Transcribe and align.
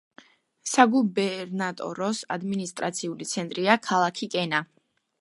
საგუბერნატოროს 0.71 2.23
ადმინისტრაციული 2.39 3.31
ცენტრია 3.37 3.81
ქალაქი 3.89 4.35
კენა. 4.39 4.69